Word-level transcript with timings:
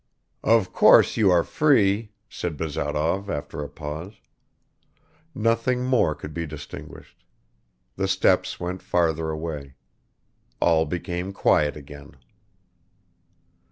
"Of 0.43 0.73
course, 0.73 1.15
you 1.15 1.29
are 1.29 1.43
free," 1.43 2.09
said 2.27 2.57
Bazarov 2.57 3.29
after 3.29 3.61
a 3.63 3.69
pause. 3.69 4.15
Nothing 5.35 5.83
more 5.85 6.15
could 6.15 6.33
be 6.33 6.47
distinguished; 6.47 7.23
the 7.97 8.07
steps 8.07 8.59
went 8.59 8.81
farther 8.81 9.29
away... 9.29 9.75
all 10.59 10.87
became 10.87 11.31
quiet 11.33 11.77
again. 11.77 12.15